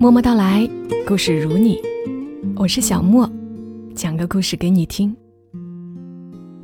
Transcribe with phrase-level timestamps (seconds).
[0.00, 0.66] 默默到来，
[1.06, 1.78] 故事如你，
[2.56, 3.30] 我是小莫，
[3.94, 5.14] 讲个故事给你听。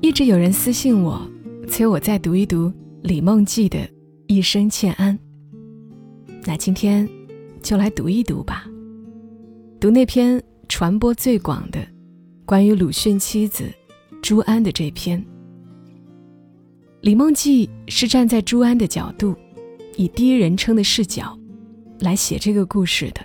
[0.01, 1.21] 一直有人私信我，
[1.69, 2.73] 催我再读一读
[3.03, 3.79] 李梦记的
[4.27, 5.15] 《一生欠安》。
[6.47, 7.07] 那今天
[7.61, 8.65] 就来读一读吧，
[9.79, 11.79] 读那篇传播最广的
[12.47, 13.65] 关于鲁迅妻子
[14.23, 15.23] 朱安的这篇。
[17.03, 19.37] 李梦记是站在朱安的角度，
[19.99, 21.39] 以第一人称的视角。
[21.99, 23.21] 来写这个故事的，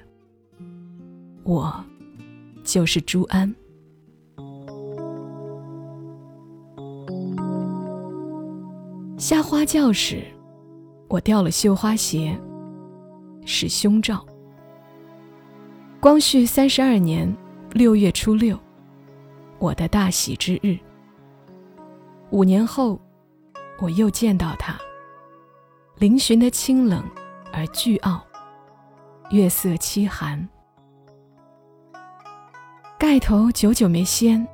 [1.43, 1.83] 我
[2.63, 3.53] 就是朱安。
[9.17, 10.23] 下花轿时，
[11.07, 12.35] 我掉了绣花鞋，
[13.45, 14.25] 是胸罩。
[15.99, 17.31] 光绪三十二年
[17.73, 18.57] 六月初六，
[19.59, 20.75] 我的大喜之日。
[22.31, 22.99] 五年后，
[23.79, 24.79] 我又见到他，
[25.99, 27.03] 嶙峋的清冷
[27.53, 28.25] 而倨傲。
[29.31, 30.45] 月色凄寒，
[32.99, 34.45] 盖头久久没掀，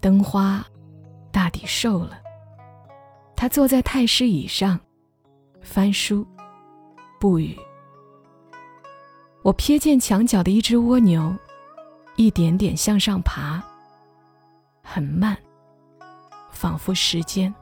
[0.00, 0.64] 灯花
[1.30, 2.18] 大抵瘦了。
[3.36, 4.76] 他坐在太师椅上，
[5.62, 6.26] 翻书，
[7.20, 7.56] 不语。
[9.42, 11.32] 我瞥见墙角的一只蜗牛，
[12.16, 13.62] 一点点向上爬，
[14.82, 15.38] 很慢，
[16.50, 17.54] 仿佛时间。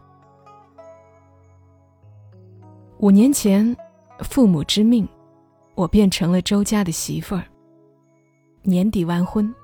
[2.96, 3.76] 五年前，
[4.20, 5.06] 父母之命。
[5.76, 7.44] 我变成了周家的媳妇儿。
[8.62, 9.54] 年底完婚。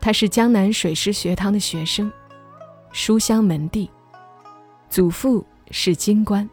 [0.00, 2.10] 他是江南水师学堂的学生，
[2.92, 3.90] 书香门第。
[4.88, 6.48] 祖父是京官，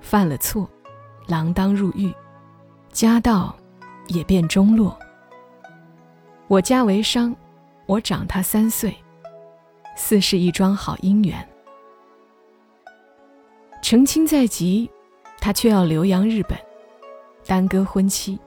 [0.00, 0.68] 犯了错，
[1.26, 2.12] 锒铛入狱，
[2.90, 3.54] 家道
[4.08, 4.98] 也变中落。
[6.48, 7.34] 我家为商，
[7.86, 8.94] 我长他三岁，
[9.96, 11.48] 似是一桩好姻缘。
[13.80, 14.90] 成亲在即，
[15.40, 16.58] 他却要留洋日本。
[17.46, 18.38] 耽搁婚期。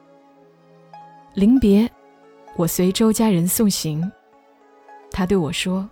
[1.33, 1.89] 临别，
[2.55, 4.09] 我随周家人送行。
[5.11, 5.87] 他对我说：“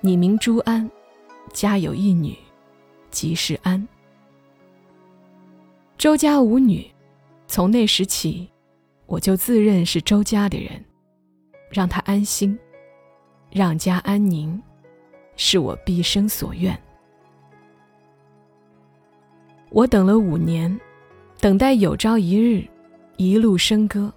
[0.00, 0.90] 你名朱安，
[1.52, 2.36] 家有一女，
[3.10, 3.86] 即是安。
[5.96, 6.90] 周家无女，
[7.46, 8.50] 从那时起，
[9.06, 10.84] 我就自认是周家的人，
[11.70, 12.58] 让他安心，
[13.50, 14.62] 让家安宁，
[15.36, 16.78] 是我毕生所愿。
[19.70, 20.78] 我等了五年。”
[21.44, 22.66] 等待有朝一日，
[23.18, 24.10] 一路笙歌，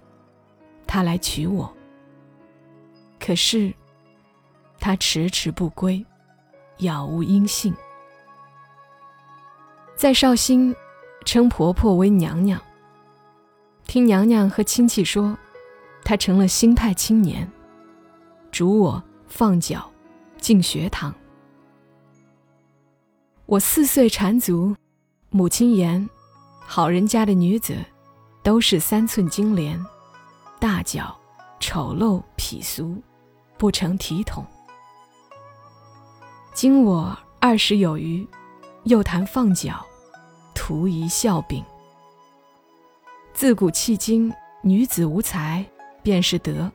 [0.86, 1.70] 他来娶我。
[3.20, 3.70] 可是，
[4.80, 6.02] 他迟迟不归，
[6.78, 7.74] 杳无音信。
[9.94, 10.74] 在绍兴，
[11.26, 12.58] 称婆婆为娘娘。
[13.86, 15.36] 听娘娘和亲戚说，
[16.04, 17.46] 他成了新派青年，
[18.50, 19.92] 嘱我放脚
[20.38, 21.14] 进学堂。
[23.44, 24.74] 我四岁缠足，
[25.28, 26.08] 母亲言。
[26.70, 27.74] 好人家的女子，
[28.42, 29.82] 都是三寸金莲，
[30.60, 31.18] 大脚，
[31.58, 32.94] 丑陋鄙俗，
[33.56, 34.44] 不成体统。
[36.52, 38.28] 今我二十有余，
[38.84, 39.82] 又谈放脚，
[40.54, 41.64] 徒疑笑柄。
[43.32, 44.30] 自古迄今，
[44.60, 45.64] 女子无才
[46.02, 46.70] 便是德。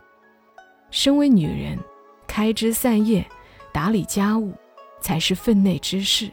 [0.89, 1.77] 身为女人，
[2.25, 3.23] 开枝散叶，
[3.71, 4.55] 打理家务，
[4.99, 6.31] 才是分内之事。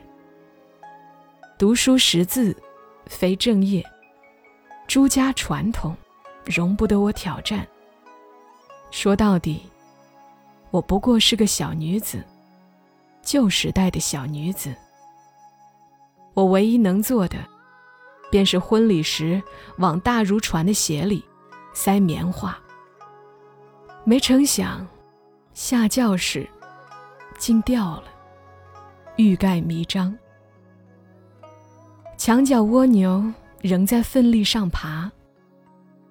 [1.58, 2.56] 读书识字。
[3.06, 3.84] 非正业，
[4.86, 5.96] 朱家传统，
[6.44, 7.66] 容不得我挑战。
[8.90, 9.62] 说到底，
[10.70, 12.24] 我不过是个小女子，
[13.22, 14.74] 旧时代的小女子。
[16.34, 17.38] 我唯一能做的，
[18.30, 19.42] 便是婚礼时
[19.78, 21.24] 往大如船的鞋里
[21.72, 22.58] 塞棉花。
[24.04, 24.86] 没成想，
[25.52, 26.48] 下轿时
[27.36, 28.04] 竟掉了，
[29.16, 30.16] 欲盖弥彰。
[32.20, 33.32] 墙角蜗牛
[33.62, 35.10] 仍在奋力上爬，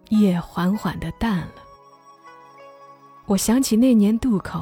[0.09, 1.53] 夜缓缓的淡了。
[3.27, 4.59] 我想起那年渡口，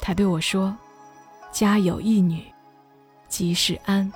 [0.00, 0.74] 他对我说
[1.52, 2.42] ：“家有一女，
[3.28, 4.10] 即是安。”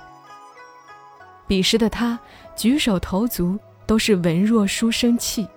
[1.45, 2.19] 彼时的他
[2.55, 3.55] 举手投足
[3.85, 5.47] 都是文弱书生气，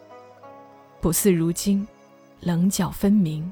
[1.01, 1.89] 不似如今
[2.41, 3.51] 棱角分明。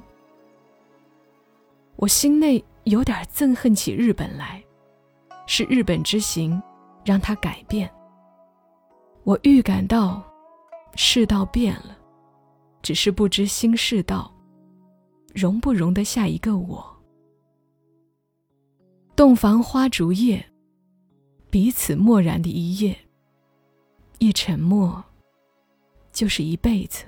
[1.96, 4.62] 我心内有点憎恨起日本来，
[5.46, 6.62] 是日本之行。
[7.04, 7.90] 让他改变。
[9.24, 10.22] 我预感到
[10.96, 11.96] 世道变了，
[12.82, 14.32] 只是不知新世道
[15.34, 16.84] 容不容得下一个我。
[19.16, 20.44] 洞房花烛夜，
[21.50, 22.96] 彼此默然的一夜，
[24.18, 25.02] 一沉默
[26.12, 27.04] 就是一辈子。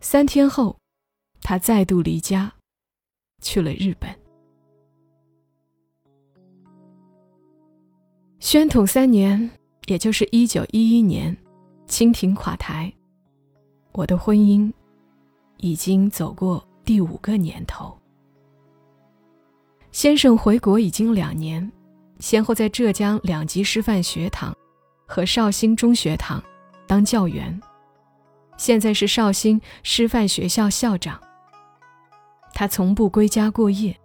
[0.00, 0.76] 三天后，
[1.40, 2.52] 他再度离家，
[3.40, 4.23] 去了日本。
[8.44, 9.50] 宣统三年，
[9.86, 11.34] 也就是一九一一年，
[11.86, 12.92] 清廷垮台，
[13.92, 14.70] 我的婚姻
[15.56, 17.98] 已经走过第五个年头。
[19.92, 21.72] 先生回国已经两年，
[22.18, 24.54] 先后在浙江两级师范学堂
[25.06, 26.44] 和绍兴中学堂
[26.86, 27.58] 当教员，
[28.58, 31.18] 现在是绍兴师范学校校长。
[32.52, 33.98] 他从不归家过夜，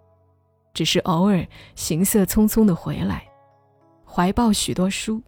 [0.72, 3.29] 只是偶尔行色匆匆的回来，
[4.12, 5.22] 怀抱许多书，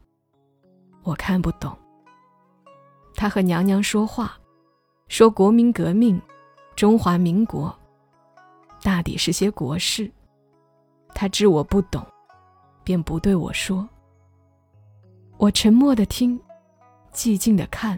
[1.05, 1.73] 我看不懂。
[3.14, 4.37] 他和娘娘说话，
[5.06, 6.20] 说国民革命、
[6.75, 7.73] 中华民国，
[8.82, 10.11] 大抵是些国事。
[11.14, 12.05] 他知我不懂，
[12.82, 13.88] 便不对我说。
[15.37, 16.38] 我沉默的听，
[17.12, 17.96] 寂静的看。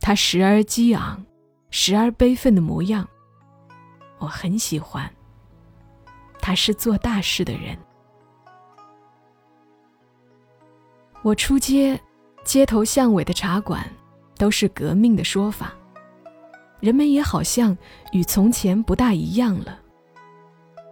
[0.00, 1.24] 他时而激昂，
[1.70, 3.08] 时而悲愤的模样，
[4.18, 5.08] 我很喜欢。
[6.40, 7.78] 他是做大事的人。
[11.22, 12.00] 我出街，
[12.44, 13.86] 街头巷尾的茶馆，
[14.38, 15.74] 都是革命的说法。
[16.80, 17.76] 人们也好像
[18.12, 19.78] 与从前不大一样了。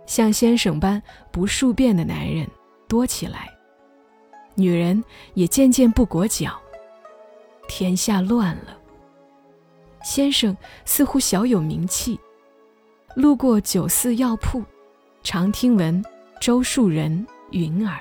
[0.07, 2.47] 像先生般不数变的男人
[2.87, 3.49] 多起来，
[4.55, 5.03] 女人
[5.33, 6.61] 也渐渐不裹脚。
[7.67, 8.77] 天下乱了。
[10.03, 12.21] 先生似乎小有名气，
[13.15, 14.63] 路过酒肆药铺，
[15.23, 16.05] 常听闻
[16.39, 17.99] 周树人、云儿。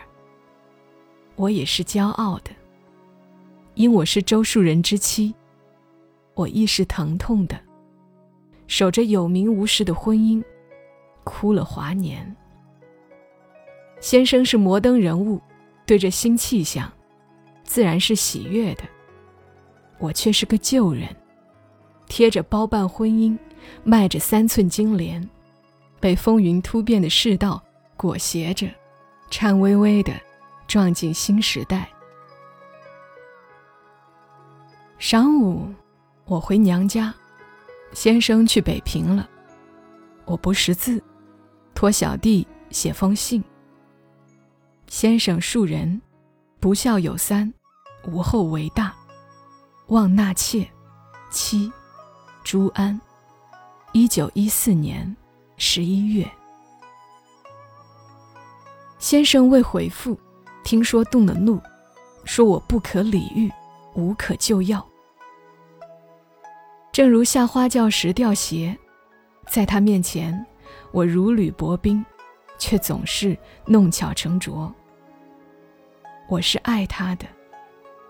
[1.37, 2.49] 我也是骄傲的，
[3.75, 5.33] 因我是周树人之妻，
[6.33, 7.55] 我亦是疼痛的，
[8.65, 10.43] 守着有名无实的婚姻。
[11.23, 12.35] 哭了华年。
[13.99, 15.39] 先生是摩登人物，
[15.85, 16.91] 对着新气象，
[17.63, 18.83] 自然是喜悦的。
[19.99, 21.07] 我却是个旧人，
[22.07, 23.37] 贴着包办婚姻，
[23.83, 25.29] 迈着三寸金莲，
[25.99, 27.61] 被风云突变的世道
[27.95, 28.67] 裹挟着，
[29.29, 30.13] 颤巍巍的
[30.67, 31.89] 撞进新时代。
[34.99, 35.73] 晌午，
[36.25, 37.13] 我回娘家，
[37.93, 39.29] 先生去北平了，
[40.25, 41.01] 我不识字。
[41.73, 43.43] 托小弟写封信。
[44.87, 46.01] 先生庶人，
[46.59, 47.53] 不孝有三，
[48.07, 48.93] 无后为大，
[49.87, 50.67] 望纳妾，
[51.29, 51.71] 妻
[52.43, 52.99] 朱安。
[53.93, 55.15] 一九一四年
[55.57, 56.29] 十一月。
[58.97, 60.19] 先生未回复，
[60.67, 61.61] 听说动了怒，
[62.25, 63.49] 说我不可理喻，
[63.93, 64.85] 无可救药。
[66.91, 68.77] 正如下花轿时掉鞋，
[69.47, 70.45] 在他面前。
[70.91, 72.05] 我如履薄冰，
[72.59, 74.69] 却总是弄巧成拙。
[76.27, 77.25] 我是爱他的，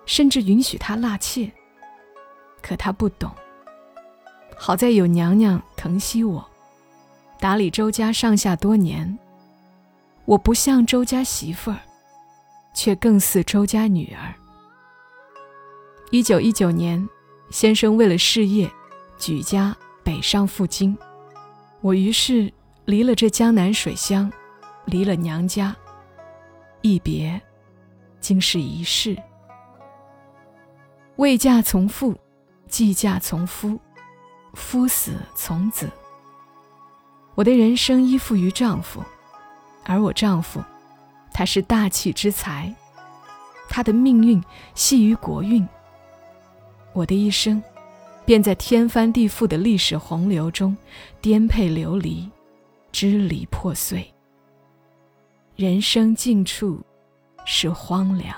[0.07, 1.51] 甚至允许他纳妾。
[2.63, 3.30] 可他不懂。
[4.57, 6.44] 好在有娘娘疼惜我，
[7.39, 9.15] 打理周家上下多年。
[10.25, 11.77] 我不像周家媳妇儿，
[12.77, 14.31] 却更似周家女儿。
[16.12, 17.09] 一九一九年，
[17.50, 18.71] 先生为了事业，
[19.18, 20.95] 举家北上赴京，
[21.81, 22.53] 我于是。
[22.85, 24.31] 离了这江南水乡，
[24.85, 25.75] 离了娘家，
[26.79, 27.41] 一别，
[28.21, 29.13] 竟是一世。
[31.18, 32.18] 未嫁从父，
[32.69, 33.77] 既嫁从夫，
[34.53, 35.91] 夫死从子。
[37.35, 39.03] 我的人生依附于丈夫，
[39.83, 40.63] 而我丈夫，
[41.38, 42.74] 他是大气之才，
[43.69, 45.64] 他的命运系于国运。
[46.94, 47.61] 我的一生，
[48.26, 50.76] 便在天翻地覆的历史洪流中
[51.21, 52.28] 颠沛流离。
[52.92, 54.11] 支离破碎，
[55.56, 56.83] 人生尽处
[57.45, 58.33] 是荒凉。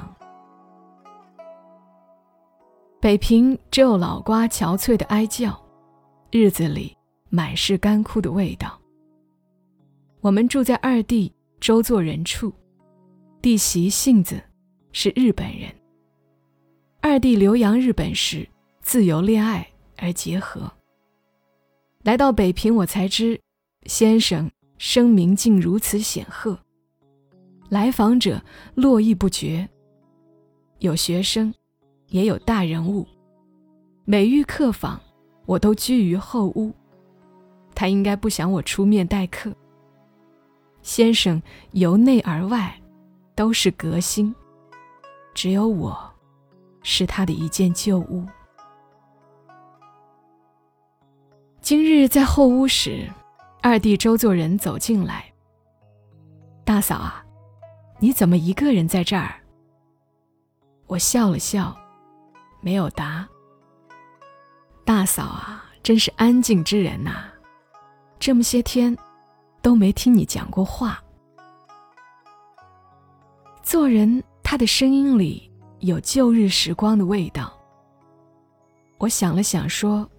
[2.99, 5.57] 北平只有老瓜憔悴的哀叫，
[6.31, 6.93] 日子里
[7.29, 8.77] 满是干枯的味道。
[10.19, 12.53] 我们住在二弟周作人处，
[13.41, 14.41] 弟媳杏子
[14.91, 15.73] 是日本人。
[16.99, 18.45] 二弟留洋日本时，
[18.81, 19.65] 自由恋爱
[19.95, 20.69] 而结合。
[22.03, 23.39] 来到北平，我才知。
[23.85, 26.59] 先生声名竟如此显赫，
[27.69, 28.43] 来访者
[28.75, 29.67] 络绎不绝，
[30.79, 31.53] 有学生，
[32.07, 33.07] 也有大人物。
[34.03, 34.99] 每遇客访，
[35.45, 36.73] 我都居于后屋。
[37.73, 39.55] 他应该不想我出面待客。
[40.81, 41.41] 先生
[41.71, 42.78] 由内而外
[43.39, 44.35] 都是革新，
[45.33, 45.97] 只有我，
[46.83, 48.27] 是他的一件旧物。
[51.61, 53.09] 今日在后屋时。
[53.61, 55.23] 二弟周作人走进来。
[56.65, 57.23] 大嫂啊，
[57.99, 59.35] 你怎么一个人在这儿？
[60.87, 61.73] 我笑了笑，
[62.59, 63.25] 没有答。
[64.83, 67.23] 大嫂啊，真是安静之人呐，
[68.19, 68.97] 这么些天
[69.61, 71.01] 都没听你讲过话。
[73.69, 75.47] 做人，他的声音里
[75.81, 77.53] 有旧日时光的味道，
[78.97, 80.09] 我想了想，说：“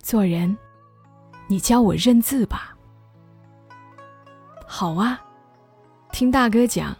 [0.00, 0.56] 做人，
[1.48, 2.74] 你教我认字吧。”
[4.66, 5.22] 好啊，
[6.12, 6.96] 听大哥讲，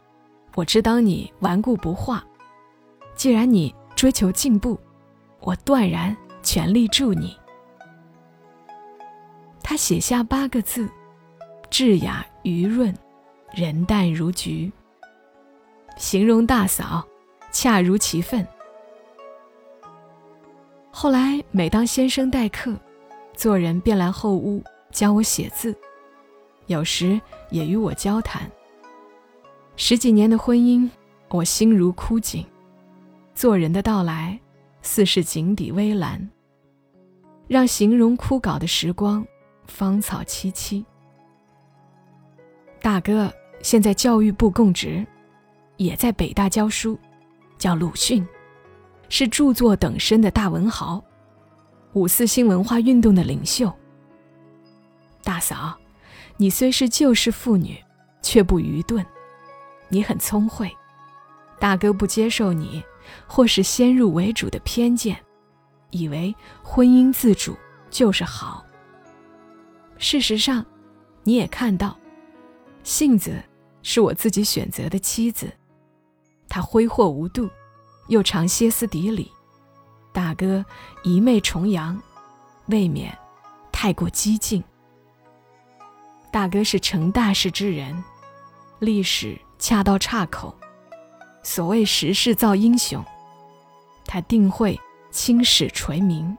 [0.56, 2.22] 我知道你顽固不化。
[3.14, 4.78] 既然你追求进步，
[5.40, 7.34] 我断然全力助你。
[9.62, 10.86] 他写下八个字：
[11.70, 12.94] 智雅愚润，
[13.54, 14.70] 人淡如菊。
[15.96, 17.06] 形容大嫂，
[17.50, 18.46] 恰如其分。
[20.90, 22.74] 后来每当先生待客，
[23.34, 25.74] 做人便来后屋教我写字。
[26.66, 27.20] 有时
[27.50, 28.50] 也与我交谈。
[29.76, 30.88] 十几年的婚姻，
[31.28, 32.44] 我心如枯井。
[33.34, 34.38] 做人的到来，
[34.82, 36.28] 似是井底微澜，
[37.48, 39.26] 让形容枯槁的时光，
[39.66, 40.84] 芳草萋萋。
[42.80, 43.32] 大哥
[43.62, 45.04] 现在教育部供职，
[45.84, 46.98] 也在北大教书，
[47.58, 48.26] 叫鲁迅，
[49.08, 51.02] 是著作等身的大文豪，
[51.92, 53.72] 五四新文化运动的领袖。
[55.22, 55.78] 大嫂。
[56.38, 57.76] 你虽是旧式妇女，
[58.20, 59.04] 却不愚钝。
[59.88, 60.68] 你很聪慧，
[61.60, 62.82] 大哥不接受你，
[63.28, 65.16] 或是先入为主的偏见，
[65.90, 67.54] 以为婚姻自主
[67.90, 68.64] 就是好。
[69.98, 70.64] 事实上，
[71.22, 71.96] 你也看到，
[72.82, 73.40] 杏子
[73.82, 75.52] 是我自己选择的妻子，
[76.48, 77.48] 他挥霍无度，
[78.08, 79.30] 又常歇斯底里。
[80.12, 80.64] 大哥
[81.02, 82.00] 一昧重阳，
[82.66, 83.16] 未免
[83.70, 84.62] 太过激进。
[86.30, 88.02] 大哥是成大事之人，
[88.78, 90.54] 历史恰到岔口。
[91.42, 93.04] 所谓时势造英雄，
[94.06, 94.78] 他定会
[95.10, 96.36] 青史垂名。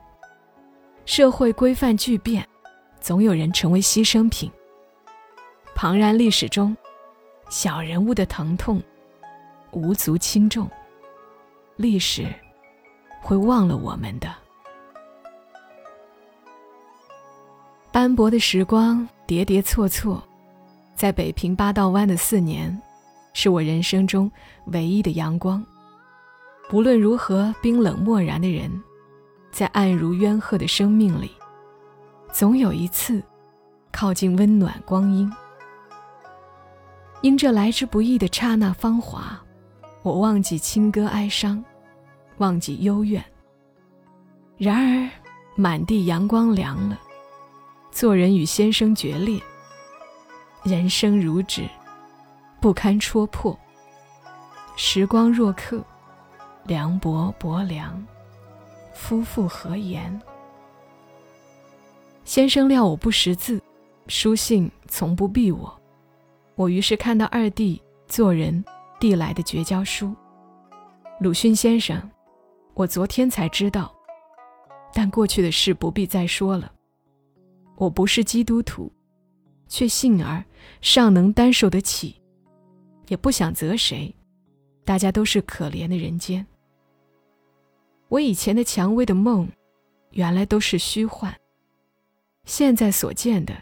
[1.04, 2.48] 社会规范巨变，
[3.00, 4.50] 总有人成为牺牲品。
[5.74, 6.74] 庞然历史中，
[7.50, 8.82] 小人物的疼痛
[9.74, 10.70] 无足轻重，
[11.76, 12.26] 历史
[13.20, 14.32] 会忘了我们的。
[17.92, 19.06] 斑驳的时光。
[19.26, 20.22] 跌跌错错，
[20.94, 22.78] 在北平八道湾的四年，
[23.32, 24.30] 是我人生中
[24.66, 25.64] 唯一的阳光。
[26.70, 28.70] 无论如何冰冷漠然的人，
[29.50, 31.30] 在暗如渊壑的生命里，
[32.34, 33.22] 总有一次
[33.90, 35.32] 靠近温暖光阴。
[37.22, 39.42] 因这来之不易的刹那芳华，
[40.04, 41.64] 我忘记清歌哀伤，
[42.36, 43.24] 忘记幽怨。
[44.58, 45.10] 然而，
[45.56, 47.00] 满地阳光凉了。
[47.90, 49.40] 做人与先生决裂，
[50.62, 51.66] 人生如纸，
[52.60, 53.58] 不堪戳破。
[54.76, 55.82] 时光若客，
[56.64, 58.06] 凉薄薄凉，
[58.92, 60.20] 夫复何言？
[62.26, 63.58] 先生料我不识字，
[64.08, 65.74] 书信从不避我。
[66.56, 68.62] 我于是看到二弟做人
[68.98, 70.14] 递来的绝交书。
[71.20, 72.10] 鲁迅先生，
[72.74, 73.94] 我昨天才知道，
[74.92, 76.72] 但过去的事不必再说了。
[77.76, 78.92] 我不是基督徒，
[79.68, 80.44] 却幸而
[80.80, 82.20] 尚能担受得起，
[83.08, 84.14] 也不想责谁，
[84.84, 86.46] 大家都是可怜的人间。
[88.08, 89.48] 我以前的蔷薇的梦，
[90.10, 91.34] 原来都是虚幻。
[92.44, 93.54] 现在所见的，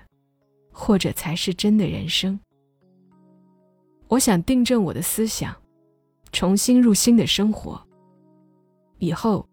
[0.72, 2.38] 或者才是真的人生。
[4.12, 5.56] 我想订正我的思想，
[6.32, 7.82] 重新入新的生活。
[8.98, 9.48] 以后，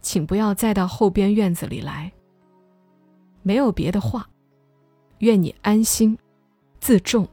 [0.00, 2.12] 请不要再到后边院子里来。
[3.42, 4.24] 没有别的话，
[5.18, 6.16] 愿你安心，
[6.78, 7.26] 自重。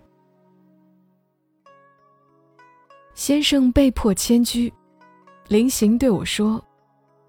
[3.13, 4.74] 先生被迫迁居，
[5.50, 6.60] 临行对我说：“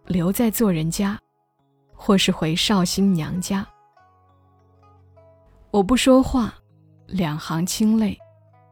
[0.08, 1.20] 留在做人家，
[1.92, 3.68] 或是回绍兴娘家。”
[5.70, 6.54] 我不说话，
[7.06, 8.18] 两行清泪，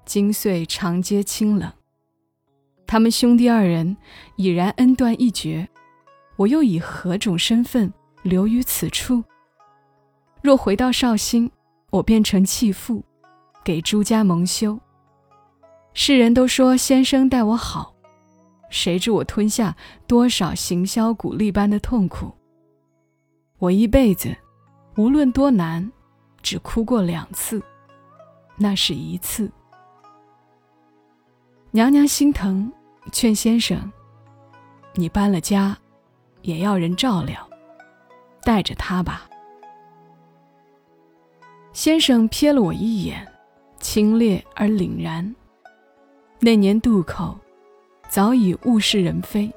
[0.08, 1.70] 惊碎长街清冷。
[2.86, 3.98] 他们兄弟二人
[4.36, 5.68] 已然恩断义绝，
[6.36, 9.22] 我又以何种身份留于此处？
[10.40, 11.50] 若回到绍兴，
[11.90, 13.04] 我变成弃妇，
[13.62, 14.80] 给朱家蒙羞。
[15.92, 17.94] 世人都说先生待我好，
[18.70, 22.32] 谁知我吞下多少行销鼓励般的痛苦。
[23.58, 24.34] 我一辈子，
[24.96, 25.92] 无论多难，
[26.40, 27.62] 只哭过两次，
[28.56, 29.52] 那是一次。
[31.78, 32.72] 娘娘心疼，
[33.12, 33.78] 劝先生
[34.94, 35.78] ：“你搬了家，
[36.42, 37.48] 也要人照料，
[38.42, 39.30] 带着他吧。”
[41.72, 43.24] 先生瞥了我一眼，
[43.78, 45.32] 清冽而凛然。
[46.40, 47.38] 那年渡口，
[48.08, 49.48] 早已物是人非，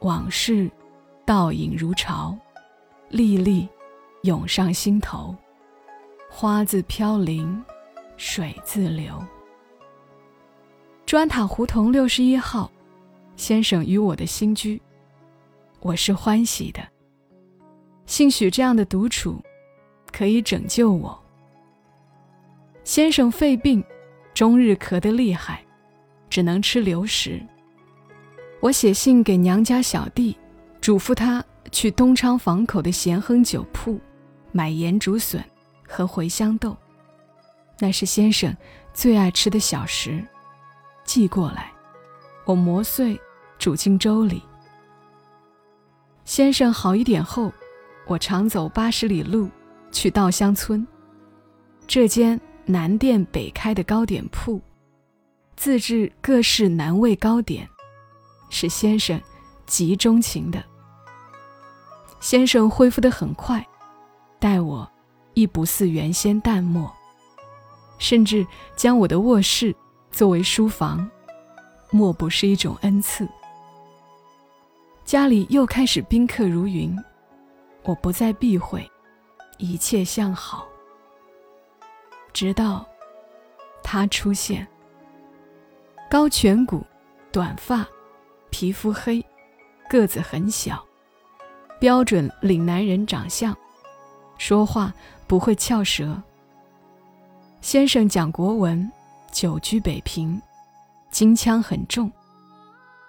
[0.00, 0.70] 往事
[1.26, 2.34] 倒影如潮，
[3.10, 3.68] 历历
[4.22, 5.36] 涌上心头。
[6.30, 7.62] 花自飘零，
[8.16, 9.22] 水自流。
[11.12, 12.72] 砖塔胡同六十一号，
[13.36, 14.80] 先生与我的新居。
[15.80, 16.80] 我是欢喜的。
[18.06, 19.38] 兴许这样的独处，
[20.10, 21.22] 可以拯救我。
[22.82, 23.84] 先生肺病，
[24.32, 25.62] 终日咳得厉害，
[26.30, 27.38] 只能吃流食。
[28.62, 30.34] 我写信给娘家小弟，
[30.80, 34.00] 嘱咐他去东昌坊口的咸亨酒铺
[34.50, 35.44] 买盐竹笋
[35.86, 36.74] 和茴香豆，
[37.78, 38.56] 那是先生
[38.94, 40.26] 最爱吃的小食，
[41.04, 41.72] 寄过来，
[42.44, 43.20] 我磨碎
[43.58, 44.42] 煮进粥里。
[46.24, 47.52] 先生好一点后，
[48.06, 49.50] 我常走八十里路
[49.90, 50.86] 去稻香村，
[51.86, 54.60] 这间南店北开的糕点铺，
[55.56, 57.68] 自制各式南味糕点，
[58.48, 59.20] 是先生
[59.66, 60.62] 极钟情的。
[62.20, 63.66] 先生恢复得很快，
[64.38, 64.88] 待我
[65.34, 66.90] 亦不似原先淡漠，
[67.98, 69.74] 甚至将我的卧室
[70.12, 71.10] 作为书房，
[71.90, 73.26] 莫不是一种恩赐。
[75.06, 76.94] 家里又开始宾客如云，
[77.82, 78.88] 我不再避讳，
[79.56, 80.68] 一切向好。
[82.34, 82.86] 直到
[83.82, 84.66] 他出现，
[86.10, 86.84] 高颧骨，
[87.32, 87.86] 短发，
[88.50, 89.24] 皮肤黑，
[89.88, 90.84] 个子很小，
[91.80, 93.56] 标准岭南人长相，
[94.36, 94.92] 说话
[95.26, 96.22] 不会翘舌。
[97.62, 98.90] 先生讲国文，
[99.32, 100.40] 久居北平，
[101.10, 102.12] 京腔很重，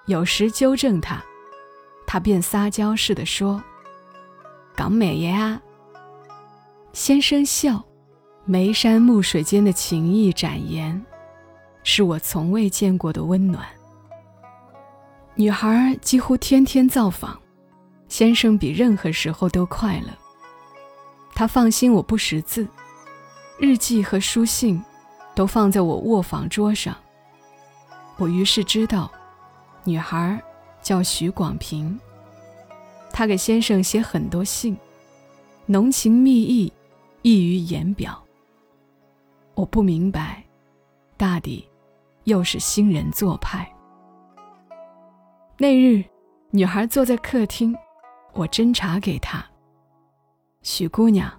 [0.08, 1.22] 有时纠正他。
[2.08, 3.62] 他便撒娇似的说
[4.76, 5.62] ：“港美爷啊。”
[6.94, 7.84] 先生笑，
[8.46, 11.04] 眉山目水间的情意展颜，
[11.84, 13.66] 是我从未见过的温暖。
[15.36, 17.40] 女孩几乎天天造访，
[18.08, 20.10] 先生比任何时候都快乐。
[21.34, 22.68] 他放心我不识字，
[23.58, 24.80] 日记和书信
[25.36, 26.96] 都放在我卧房桌上。
[28.18, 29.12] 我于是知道，
[29.84, 30.42] 女孩。
[30.84, 31.98] 叫许广平，
[33.14, 34.78] 她给先生写很多信，
[35.66, 36.74] 浓情蜜意，
[37.22, 38.22] 溢于言表。
[39.56, 40.44] 我不明白，
[41.16, 41.66] 大抵
[42.26, 43.66] 又是新人做派。
[45.58, 46.04] 那日，
[46.52, 47.74] 女孩坐在客厅，
[48.34, 49.42] 我斟茶给她。
[50.64, 51.32] 许姑娘，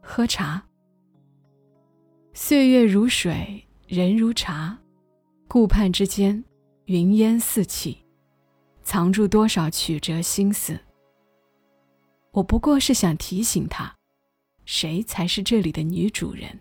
[0.00, 0.62] 喝茶。
[2.38, 4.76] 岁月如水，人如茶，
[5.48, 6.44] 顾盼之间，
[6.84, 7.96] 云烟四起。
[8.82, 10.78] 藏住多少曲折心思？
[12.32, 13.96] 我不过是想提醒他，
[14.66, 16.60] 谁才是这里的女主人。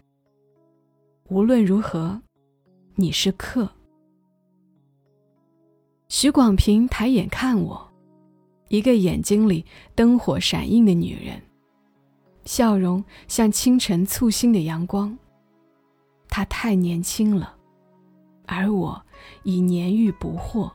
[1.27, 2.21] 无论如何，
[2.95, 3.69] 你是客。
[6.07, 7.93] 许广平抬眼看我，
[8.69, 11.41] 一个眼睛里灯火闪映的女人，
[12.45, 15.15] 笑容像清晨簇新的阳光。
[16.35, 17.55] 他太年轻了，
[18.45, 19.01] 而我
[19.43, 20.69] 已年逾不惑。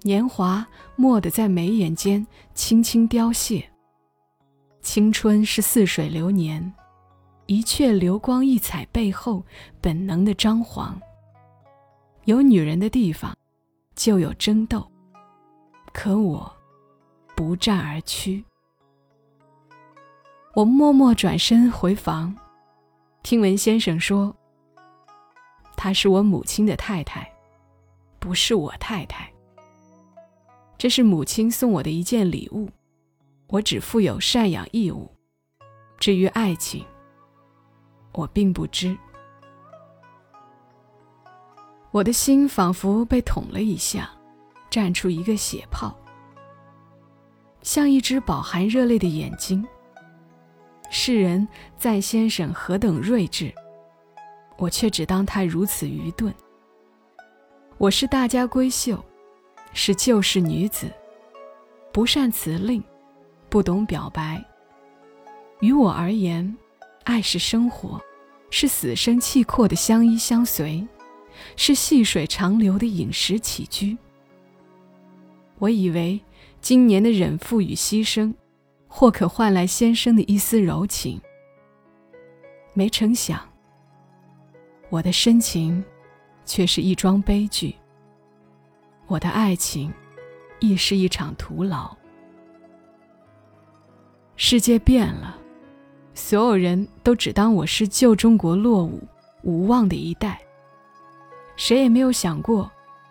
[0.00, 3.62] 年华蓦地在眉眼间轻轻凋谢。
[4.80, 6.72] 青春是似水流年，
[7.44, 9.44] 一阙流光溢彩背后
[9.78, 10.98] 本能的张狂。
[12.24, 13.36] 有女人的地方，
[13.94, 14.90] 就有争斗。
[15.92, 16.50] 可我
[17.36, 18.42] 不战而屈。
[20.54, 22.34] 我默默转身回房，
[23.22, 24.34] 听闻先生说
[25.76, 27.30] ：“她是我母亲的太太，
[28.18, 29.30] 不是我太太。”
[30.78, 32.68] 这是母亲送我的一件礼物，
[33.48, 35.10] 我只负有赡养义务。
[35.98, 36.84] 至于爱情，
[38.12, 38.96] 我并不知。
[41.90, 44.10] 我的心仿佛被捅了一下，
[44.70, 45.94] 绽出一个血泡，
[47.62, 49.62] 像一只饱含热泪的眼睛。
[50.92, 51.46] 世人
[51.78, 53.54] 赞先生何等睿智，
[54.58, 56.34] 我却只当他如此愚钝。
[57.78, 59.02] 我是大家闺秀。
[59.72, 60.90] 是旧式女子，
[61.92, 62.82] 不善辞令，
[63.48, 64.44] 不懂表白。
[65.60, 66.56] 于我而言，
[67.04, 68.00] 爱是生活，
[68.50, 70.84] 是死生契阔的相依相随，
[71.54, 73.96] 是细水长流的饮食起居。
[75.60, 76.20] 我以为
[76.60, 78.34] 今年的忍负与牺牲，
[78.92, 81.18] 或可换来先生的一丝柔情。
[82.74, 83.40] 没成想，
[84.90, 85.82] 我的深情，
[86.44, 87.74] 却是一桩悲剧。
[89.06, 89.92] 我的爱情，
[90.58, 91.96] 亦是一场徒劳。
[94.36, 95.38] 世界变了，
[96.12, 99.00] 所有人都只当我是旧中国落伍
[99.42, 100.40] 无望的一代。
[101.56, 102.70] 谁也没有想过，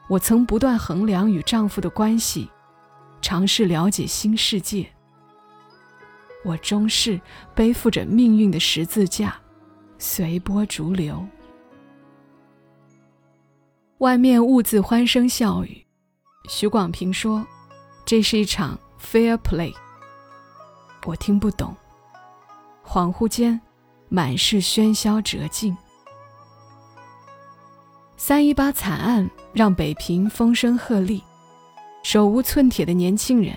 [0.09, 2.49] 我曾不断衡量与丈夫的关系，
[3.21, 4.89] 尝试了解新世界。
[6.43, 7.19] 我终是
[7.53, 9.35] 背负着命运的十字架，
[9.97, 11.25] 随波逐流。
[13.97, 15.85] 外面兀自欢声笑语。
[16.47, 17.45] 徐广平说
[18.05, 19.73] ：“这是一场 fair play。
[21.05, 21.75] 我听不懂。
[22.85, 23.59] 恍惚间，
[24.07, 25.77] 满是喧嚣折尽。
[28.15, 31.21] 三一八惨案让北平风声鹤唳，
[32.03, 33.55] 手无寸铁的年轻人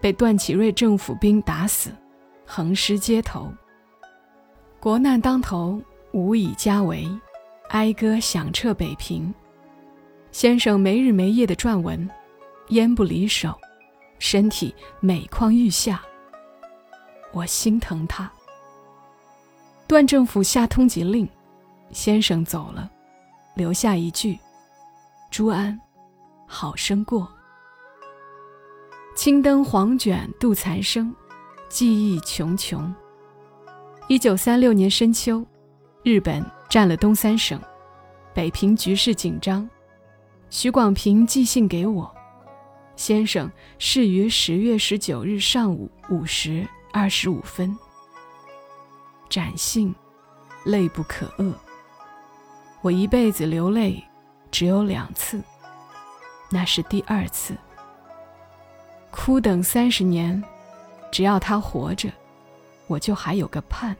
[0.00, 1.90] 被段祺瑞政府兵打死，
[2.46, 3.52] 横尸街头。
[4.80, 5.80] 国难当头，
[6.12, 7.08] 无以家为，
[7.70, 9.32] 哀歌响彻北平。
[10.30, 12.08] 先生没日没夜的撰文，
[12.68, 13.58] 烟不离手，
[14.18, 16.02] 身体每况愈下。
[17.32, 18.30] 我心疼他。
[19.86, 21.28] 段政府下通缉令，
[21.90, 22.90] 先生走了。
[23.54, 24.38] 留下一句
[25.30, 25.78] ：“朱安，
[26.46, 27.28] 好生过。”
[29.14, 31.14] 青灯黄卷度残生，
[31.74, 32.94] 记忆穷穷。
[34.06, 35.44] 一九三六年深秋，
[36.04, 37.60] 日本占了东三省，
[38.32, 39.68] 北平局势紧张。
[40.50, 42.08] 许广平寄信给我，
[42.94, 47.76] 先生逝于十月十九日上午五时二十五分。
[49.28, 49.92] 展信，
[50.64, 51.52] 泪不可遏。
[52.82, 54.00] 我一辈子流泪，
[54.52, 55.42] 只有两次。
[56.50, 57.52] 那是第二次。
[59.10, 60.40] 哭等三十年，
[61.14, 62.10] 只要他活着，
[62.88, 63.96] 我就还有个盼。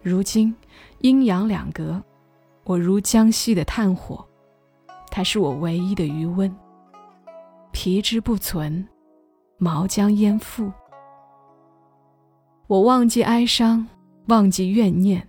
[0.00, 0.54] 如今
[1.00, 2.00] 阴阳两隔，
[2.62, 4.24] 我如江西的炭火，
[5.10, 6.54] 他是我唯一的余温。
[7.72, 8.86] 皮之不存，
[9.56, 10.70] 毛将焉附？
[12.68, 13.84] 我忘记哀伤，
[14.28, 15.28] 忘记怨念，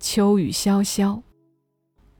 [0.00, 1.22] 秋雨潇潇。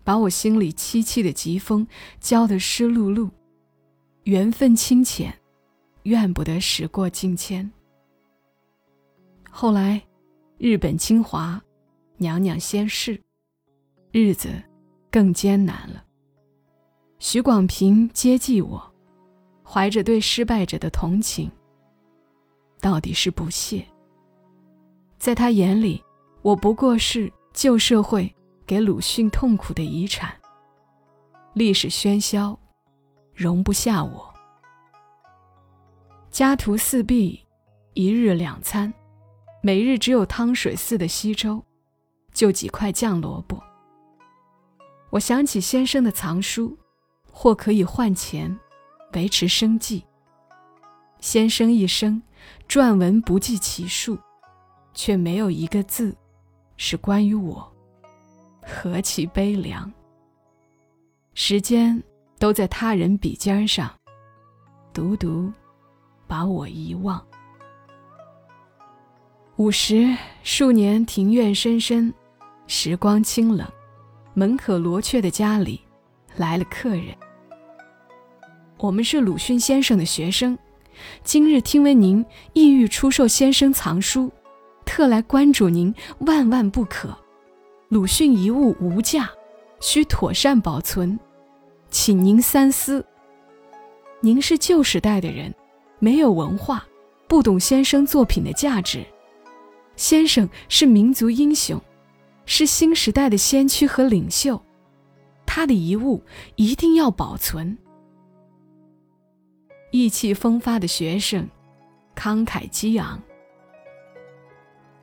[0.04, 1.84] 把我心里凄凄的疾风
[2.20, 3.28] 浇得湿漉漉，
[4.22, 5.36] 缘分清浅，
[6.06, 7.70] 怨不得时过境迁。
[9.50, 10.00] 后来，
[10.56, 11.60] 日本侵华，
[12.16, 13.20] 娘娘先逝，
[14.12, 14.50] 日子
[15.10, 16.04] 更艰难了。
[17.18, 18.94] 许广平接济我，
[19.64, 21.50] 怀着对失败者的同情，
[22.80, 23.84] 到底是不屑。
[25.18, 26.02] 在他眼里，
[26.42, 28.32] 我不过是旧社会。
[28.66, 30.34] 给鲁迅痛苦的遗产。
[31.54, 32.58] 历史喧嚣，
[33.32, 34.35] 容不下我。
[36.36, 37.40] 家徒四壁，
[37.94, 38.92] 一日两餐，
[39.62, 41.64] 每日只有汤水似的稀粥，
[42.34, 43.58] 就几块酱萝卜。
[45.08, 46.76] 我想起先生的藏书，
[47.32, 48.54] 或可以换钱，
[49.14, 50.04] 维持生计。
[51.20, 52.22] 先生一生
[52.68, 54.18] 撰文不计其数，
[54.92, 56.14] 却没有一个字
[56.76, 57.66] 是关于我。
[58.60, 59.90] 何其悲凉！
[61.32, 62.04] 时间
[62.38, 63.90] 都在他人笔尖上，
[64.92, 65.50] 独独
[66.26, 67.24] 把我遗忘。
[69.56, 72.12] 午时，数年庭院深深，
[72.66, 73.66] 时光清冷，
[74.34, 75.80] 门可罗雀的家里
[76.36, 77.16] 来了客人。
[78.78, 80.58] 我们是鲁迅先生的学生，
[81.24, 84.30] 今日听闻您意欲出售先生藏书，
[84.84, 87.16] 特来关主您，万万不可。
[87.88, 89.30] 鲁迅遗物无价，
[89.80, 91.18] 需妥善保存，
[91.88, 93.02] 请您三思。
[94.20, 95.54] 您是旧时代的人，
[95.98, 96.86] 没有文化，
[97.26, 99.04] 不懂先生作品的价值。
[99.96, 101.80] 先生是民族英雄，
[102.44, 104.60] 是新时代的先驱和领袖，
[105.46, 106.22] 他的遗物
[106.56, 107.76] 一定要保存。
[109.90, 111.48] 意气风发的学生，
[112.14, 113.20] 慷慨激昂。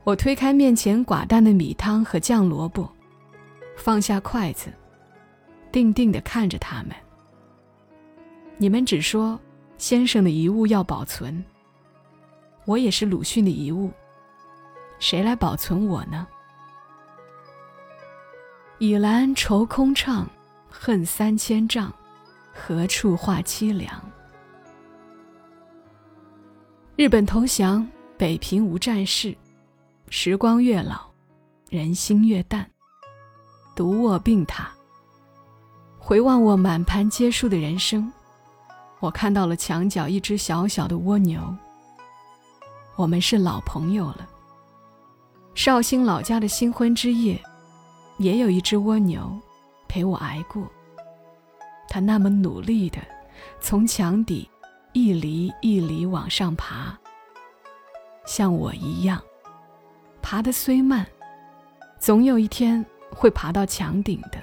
[0.04, 2.88] 我推开面前寡淡的米汤和酱萝卜，
[3.76, 4.72] 放下筷子，
[5.72, 6.90] 定定地看着他们。
[8.58, 9.40] 你们只说
[9.86, 11.44] 先生的遗物要保存，
[12.64, 13.92] 我也是鲁迅的遗物，
[14.98, 16.26] 谁来保存我呢？
[18.78, 20.24] 倚栏愁空怅，
[20.70, 21.92] 恨三千丈，
[22.54, 23.92] 何处话凄凉？
[26.96, 29.36] 日本投降，北平无战事。
[30.08, 31.10] 时光越老，
[31.68, 32.66] 人心越淡。
[33.76, 34.64] 独卧病榻，
[35.98, 38.10] 回望我满盘皆输的人生，
[39.04, 41.38] 我看到了墙角一只小小的蜗牛。
[42.96, 44.26] 我们是老朋友了。
[45.54, 47.38] 绍兴老家的新婚之夜，
[48.16, 49.38] 也有一只蜗牛
[49.86, 50.66] 陪我挨过。
[51.86, 52.98] 它那么努力的
[53.60, 54.48] 从墙底
[54.94, 56.98] 一厘一厘往上爬，
[58.24, 59.22] 像我一样。
[60.22, 61.06] 爬得虽慢，
[61.98, 64.38] 总有一天会爬到墙顶的。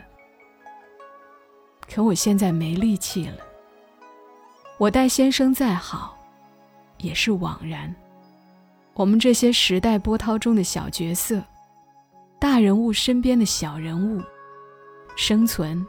[1.91, 3.37] 可我现在没力气了。
[4.81, 6.17] 我待先生再好，
[6.97, 7.93] 也是枉然。
[8.95, 11.39] 我们这些时代波涛中的小角色，
[12.39, 14.19] 大人物身边的小人物，
[15.15, 15.85] 生存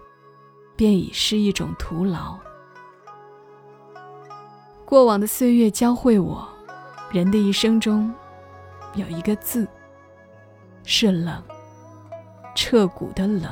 [0.77, 2.39] 便已是一种徒劳。
[4.85, 6.47] 过往的岁月教会我，
[7.11, 8.13] 人的一生中
[8.95, 9.67] 有一个字
[10.85, 11.43] 是冷，
[12.55, 13.51] 彻骨的冷。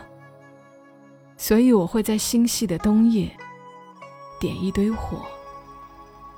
[1.38, 3.34] 所以我会在星系的冬夜
[4.40, 5.18] 点一堆火，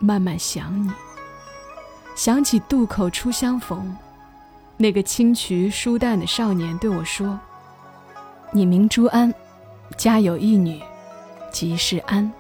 [0.01, 0.91] 慢慢想你，
[2.17, 3.97] 想起渡口初相逢，
[4.77, 7.38] 那个青渠疏淡的少年对我说
[8.53, 9.33] ：“你名朱安，
[9.97, 10.83] 家有一女，
[11.53, 12.31] 即是安。”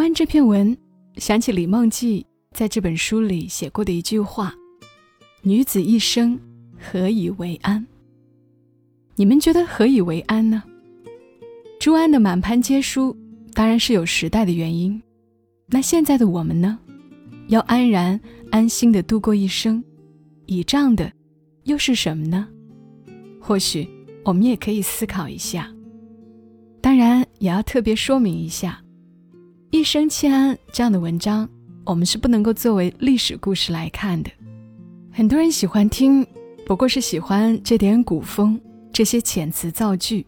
[0.00, 0.74] 读完这篇文，
[1.16, 4.54] 想起李梦骥在这本书里写过的一句话
[5.44, 6.40] ：“女子一生
[6.78, 7.86] 何以为安？”
[9.14, 10.62] 你们觉得何以为安呢？
[11.78, 13.14] 朱安的满盘皆输，
[13.52, 15.02] 当然是有时代的原因。
[15.66, 16.78] 那现在的我们呢？
[17.48, 18.18] 要安然
[18.50, 19.84] 安心的度过一生，
[20.46, 21.12] 倚仗的
[21.64, 22.48] 又是什么呢？
[23.38, 23.86] 或许
[24.24, 25.70] 我们也可以思考一下。
[26.80, 28.82] 当然，也要特别说明一下。
[29.70, 31.48] 一生欠安这样的文章，
[31.84, 34.30] 我们是不能够作为历史故事来看的。
[35.12, 36.26] 很多人喜欢听，
[36.66, 38.60] 不过是喜欢这点古风，
[38.92, 40.26] 这些遣词造句，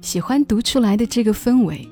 [0.00, 1.86] 喜欢读出来的这个氛围。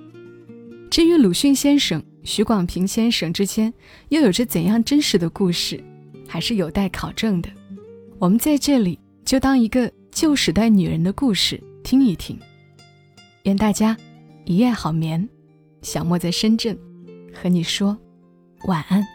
[0.93, 3.75] 至于鲁迅先生、许广平先生之间
[4.11, 5.83] 又有着怎样真实的故事，
[6.29, 7.49] 还是有待考证的。
[8.21, 12.39] 我们在这里就当一个旧时代女人的故事听一听。
[13.43, 13.97] 愿大家
[14.45, 15.29] 一夜好眠。
[15.83, 16.79] 小莫在深圳。
[17.33, 17.97] 和你说
[18.67, 19.12] 晚安。